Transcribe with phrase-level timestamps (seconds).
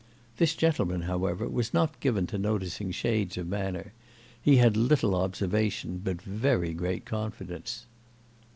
[0.37, 3.93] This gentleman, however, was not given to noticing shades of manner;
[4.41, 7.85] he had little observation, but very great confidence.